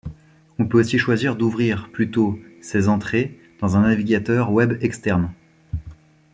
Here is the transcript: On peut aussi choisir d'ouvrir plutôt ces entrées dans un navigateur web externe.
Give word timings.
On 0.57 0.65
peut 0.65 0.79
aussi 0.79 0.97
choisir 0.97 1.35
d'ouvrir 1.35 1.91
plutôt 1.91 2.39
ces 2.59 2.89
entrées 2.89 3.39
dans 3.59 3.77
un 3.77 3.81
navigateur 3.81 4.49
web 4.51 4.79
externe. 4.81 5.31